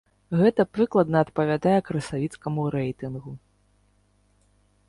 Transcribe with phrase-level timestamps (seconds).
[0.39, 3.35] Гэта прыкладна адпавядае красавіцкаму рэйтынгу.